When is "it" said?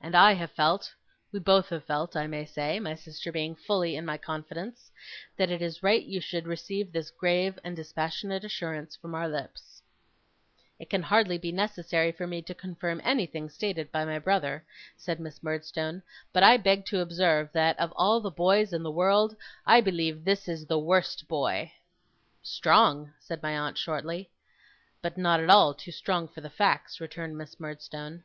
5.52-5.62, 10.80-10.90